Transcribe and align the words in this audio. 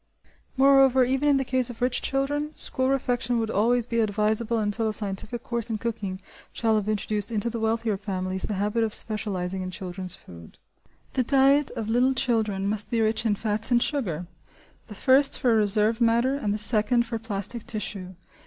Moreover, 0.57 1.03
even 1.05 1.27
in 1.29 1.37
the 1.37 1.45
case 1.45 1.69
of 1.69 1.79
rich 1.79 2.01
children, 2.01 2.55
school 2.55 2.89
refection 2.89 3.37
would 3.37 3.51
always 3.51 3.85
be 3.85 3.99
advisable 3.99 4.57
until 4.57 4.87
a 4.87 4.93
scientific 4.93 5.43
course 5.43 5.69
in 5.69 5.77
cooking 5.77 6.19
shall 6.51 6.73
have 6.75 6.89
introduced 6.89 7.31
into 7.31 7.51
the 7.51 7.59
wealthier 7.59 7.97
families 7.97 8.41
the 8.41 8.55
habit 8.55 8.83
of 8.83 8.95
specialising 8.95 9.61
in 9.61 9.69
children's 9.69 10.15
food. 10.15 10.57
The 11.13 11.21
diet 11.21 11.69
of 11.75 11.87
little 11.87 12.15
children 12.15 12.65
must 12.65 12.89
be 12.89 12.99
rich 12.99 13.27
in 13.27 13.35
fats 13.35 13.69
and 13.69 13.79
sugar: 13.83 14.25
the 14.87 14.95
first 14.95 15.37
for 15.37 15.55
reserve 15.55 16.01
matter 16.01 16.33
and 16.33 16.51
the 16.51 16.57
second 16.57 17.03
for 17.05 17.19
plastic 17.19 17.67
tissue. 17.67 18.15